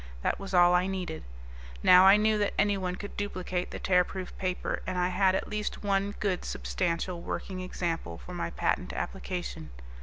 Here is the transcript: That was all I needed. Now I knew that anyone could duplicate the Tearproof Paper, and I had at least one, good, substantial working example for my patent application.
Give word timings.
That 0.23 0.39
was 0.39 0.51
all 0.51 0.73
I 0.73 0.87
needed. 0.87 1.21
Now 1.83 2.05
I 2.07 2.17
knew 2.17 2.39
that 2.39 2.55
anyone 2.57 2.95
could 2.95 3.15
duplicate 3.15 3.69
the 3.69 3.77
Tearproof 3.77 4.35
Paper, 4.39 4.81
and 4.87 4.97
I 4.97 5.09
had 5.09 5.35
at 5.35 5.47
least 5.47 5.83
one, 5.83 6.15
good, 6.19 6.43
substantial 6.43 7.21
working 7.21 7.61
example 7.61 8.17
for 8.17 8.33
my 8.33 8.49
patent 8.49 8.93
application. 8.93 9.69